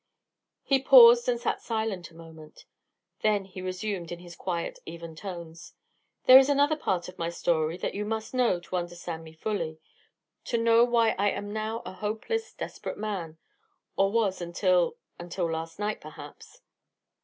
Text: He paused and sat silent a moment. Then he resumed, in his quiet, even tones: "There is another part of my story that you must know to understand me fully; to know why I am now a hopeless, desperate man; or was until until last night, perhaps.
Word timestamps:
He 0.63 0.81
paused 0.81 1.29
and 1.29 1.39
sat 1.39 1.61
silent 1.61 2.09
a 2.09 2.15
moment. 2.15 2.65
Then 3.21 3.45
he 3.45 3.61
resumed, 3.61 4.11
in 4.11 4.17
his 4.17 4.35
quiet, 4.35 4.79
even 4.83 5.15
tones: 5.15 5.75
"There 6.25 6.39
is 6.39 6.49
another 6.49 6.75
part 6.75 7.07
of 7.07 7.19
my 7.19 7.29
story 7.29 7.77
that 7.77 7.93
you 7.93 8.03
must 8.03 8.33
know 8.33 8.59
to 8.61 8.77
understand 8.77 9.23
me 9.23 9.31
fully; 9.33 9.79
to 10.45 10.57
know 10.57 10.83
why 10.85 11.11
I 11.19 11.29
am 11.29 11.53
now 11.53 11.83
a 11.85 11.93
hopeless, 11.93 12.51
desperate 12.51 12.97
man; 12.97 13.37
or 13.95 14.11
was 14.11 14.41
until 14.41 14.97
until 15.19 15.47
last 15.51 15.77
night, 15.77 16.01
perhaps. 16.01 16.61